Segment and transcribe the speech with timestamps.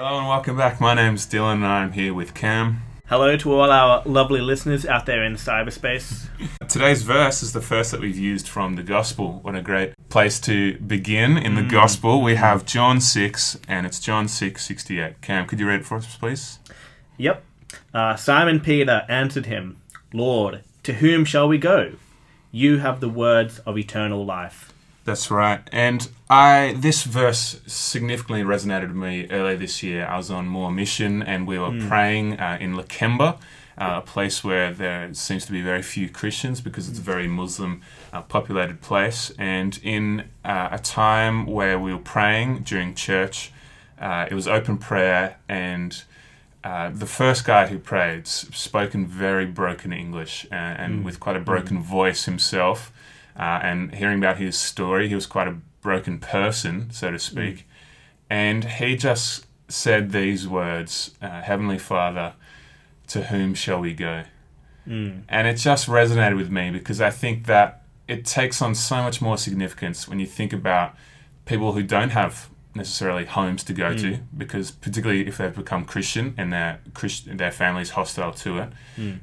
[0.00, 0.80] welcome back.
[0.80, 2.82] My name's Dylan and I'm here with Cam.
[3.06, 6.28] Hello to all our lovely listeners out there in cyberspace.
[6.68, 9.40] Today's verse is the first that we've used from the Gospel.
[9.42, 12.22] What a great place to begin in the Gospel.
[12.22, 15.20] We have John 6 and it's John 6 68.
[15.20, 16.60] Cam, could you read it for us, please?
[17.16, 17.42] Yep.
[17.92, 19.80] Uh, Simon Peter answered him,
[20.12, 21.94] Lord, to whom shall we go?
[22.52, 24.72] You have the words of eternal life.
[25.08, 25.66] That's right.
[25.72, 30.04] And I this verse significantly resonated with me earlier this year.
[30.04, 33.38] I was on Moore mission and we were praying uh, in Lakemba,
[33.78, 37.26] uh, a place where there seems to be very few Christians because it's a very
[37.26, 37.80] Muslim
[38.12, 39.32] uh, populated place.
[39.38, 43.50] And in uh, a time where we were praying during church,
[43.98, 46.02] uh, it was open prayer and
[46.62, 51.36] uh, the first guy who prayed spoke in very broken English and, and with quite
[51.36, 52.92] a broken voice himself.
[53.38, 57.66] Uh, and hearing about his story, he was quite a broken person, so to speak.
[58.28, 62.34] And he just said these words uh, Heavenly Father,
[63.08, 64.24] to whom shall we go?
[65.28, 69.20] And it just resonated with me because I think that it takes on so much
[69.20, 70.94] more significance when you think about
[71.44, 76.34] people who don't have necessarily homes to go to because particularly if they've become Christian
[76.38, 78.68] and their Christian their family's hostile to it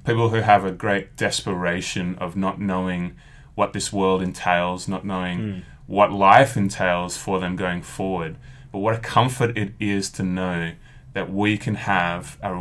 [0.06, 3.16] people who have a great desperation of not knowing
[3.56, 5.60] what this world entails not knowing hmm.
[5.88, 8.36] what life entails for them going forward
[8.72, 10.74] but what a comfort it is to know
[11.14, 12.54] that we can have a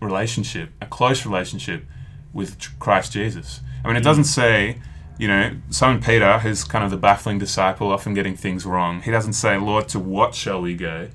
[0.00, 1.84] relationship a close relationship
[2.32, 3.60] with Christ Jesus.
[3.84, 4.04] I mean it hmm.
[4.04, 4.80] doesn't say
[5.20, 9.10] you know, Simon Peter, who's kind of the baffling disciple, often getting things wrong, he
[9.10, 11.10] doesn't say, Lord, to what shall we go?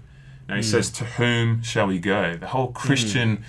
[0.47, 0.67] No, he hmm.
[0.67, 2.37] says, to whom shall we go?
[2.37, 3.43] The whole Christian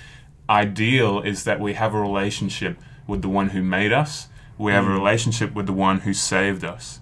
[0.48, 4.84] ideal is that we have a relationship with the one who made us, we have
[4.84, 4.98] a mm.
[4.98, 7.00] relationship with the one who saved us.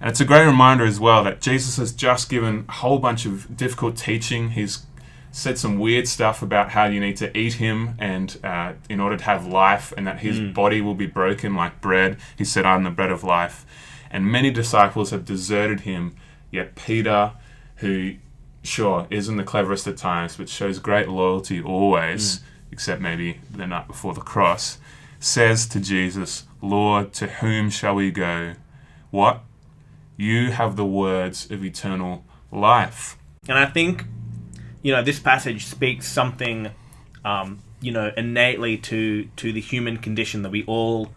[0.00, 3.24] And it's a great reminder as well that Jesus has just given a whole bunch
[3.24, 4.50] of difficult teaching.
[4.50, 4.84] He's
[5.30, 9.16] said some weird stuff about how you need to eat him and uh, in order
[9.16, 10.52] to have life and that his mm.
[10.52, 12.18] body will be broken like bread.
[12.36, 13.64] He said i'm the bread of life.
[14.10, 16.16] And many disciples have deserted him.
[16.50, 17.32] Yet peter
[17.76, 18.16] who
[18.62, 22.42] sure isn't the cleverest at times but shows great loyalty always mm.
[22.70, 24.78] except maybe the night before the cross
[25.22, 28.54] says to jesus lord to whom shall we go
[29.10, 29.42] what
[30.16, 33.16] you have the words of eternal life
[33.48, 34.04] And I think,
[34.82, 36.70] you know, this passage speaks something,
[37.24, 41.08] um, you know, innately to to the human condition that we all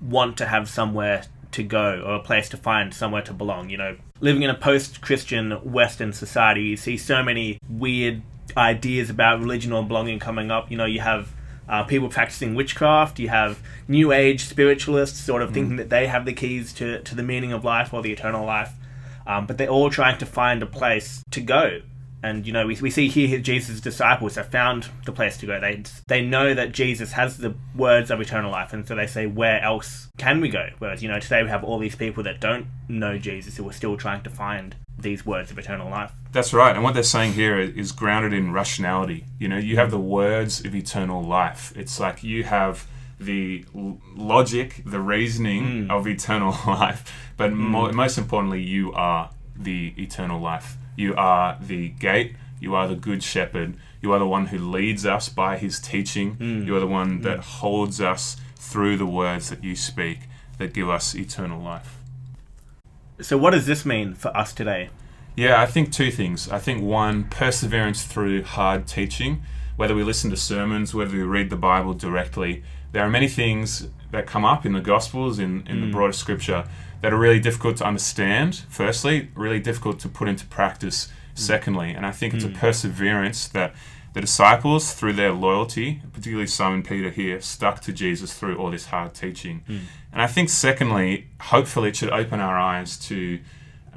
[0.00, 3.70] want to have somewhere to go or a place to find somewhere to belong.
[3.70, 8.22] You know, living in a post-Christian Western society, you see so many weird
[8.56, 10.70] ideas about religion or belonging coming up.
[10.70, 11.32] You know, you have
[11.70, 13.20] uh, people practicing witchcraft.
[13.20, 17.14] You have New Age spiritualists sort of thinking that they have the keys to, to
[17.14, 18.72] the meaning of life or the eternal life.
[19.26, 21.80] Um, but they're all trying to find a place to go.
[22.22, 25.58] And you know, we, we see here Jesus' disciples have found the place to go.
[25.58, 29.26] They they know that Jesus has the words of eternal life, and so they say,
[29.26, 32.38] "Where else can we go?" Whereas you know, today we have all these people that
[32.38, 36.12] don't know Jesus who are still trying to find these words of eternal life.
[36.32, 36.74] That's right.
[36.74, 39.24] And what they're saying here is grounded in rationality.
[39.38, 41.72] You know, you have the words of eternal life.
[41.76, 42.86] It's like you have
[43.18, 43.64] the
[44.16, 45.90] logic, the reasoning mm.
[45.90, 47.12] of eternal life.
[47.36, 47.56] But mm.
[47.56, 50.76] mo- most importantly, you are the eternal life.
[50.96, 52.36] You are the gate.
[52.60, 53.74] You are the good shepherd.
[54.00, 56.36] You are the one who leads us by his teaching.
[56.36, 56.66] Mm.
[56.66, 60.20] You are the one that holds us through the words that you speak
[60.58, 61.99] that give us eternal life.
[63.22, 64.90] So, what does this mean for us today?
[65.36, 66.48] Yeah, I think two things.
[66.50, 69.42] I think one, perseverance through hard teaching,
[69.76, 72.62] whether we listen to sermons, whether we read the Bible directly.
[72.92, 75.92] There are many things that come up in the Gospels, in, in the mm.
[75.92, 76.64] broader scripture,
[77.00, 81.38] that are really difficult to understand, firstly, really difficult to put into practice, mm.
[81.38, 81.90] secondly.
[81.92, 82.56] And I think it's a mm.
[82.56, 83.74] perseverance that
[84.12, 88.86] the disciples, through their loyalty, particularly Simon Peter here, stuck to Jesus through all this
[88.86, 89.62] hard teaching.
[89.66, 89.78] Hmm.
[90.12, 93.38] And I think, secondly, hopefully, it should open our eyes to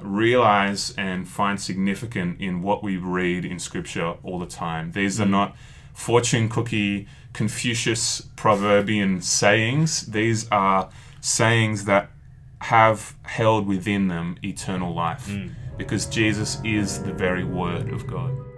[0.02, 4.92] realize and find significant in what we read in scripture all the time.
[4.92, 5.32] These are hmm.
[5.32, 5.56] not
[5.94, 10.06] fortune cookie Confucius proverbian sayings.
[10.08, 10.90] These are
[11.22, 12.12] sayings that
[12.60, 15.48] have held within them eternal life hmm.
[15.78, 18.53] because Jesus is the very word of God.